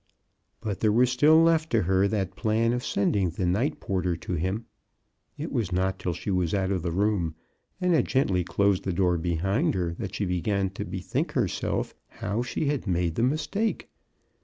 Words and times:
But 0.61 0.79
there 0.79 0.91
was 0.91 1.11
still 1.11 1.43
left 1.43 1.69
to 1.69 1.83
her 1.83 2.07
that 2.07 2.35
plan 2.35 2.73
of 2.73 2.83
sending 2.83 3.29
the 3.29 3.45
night 3.45 3.79
porter 3.79 4.15
to 4.15 4.33
him. 4.33 4.65
It 5.37 5.51
was 5.51 5.71
not 5.71 5.99
till 5.99 6.13
she 6.15 6.31
was 6.31 6.55
out 6.55 6.71
of 6.71 6.81
the 6.81 6.91
room 6.91 7.35
and 7.79 7.93
had 7.93 8.05
gently 8.07 8.43
closed 8.43 8.83
the 8.83 8.93
door 8.93 9.19
behind 9.19 9.75
her 9.75 9.93
that 9.99 10.15
she 10.15 10.25
began 10.25 10.71
to 10.71 10.85
bethink 10.85 11.33
her 11.33 11.47
self 11.47 11.93
how 12.07 12.41
she 12.41 12.65
had 12.65 12.87
made 12.87 13.13
the 13.13 13.21
mistake. 13.21 13.89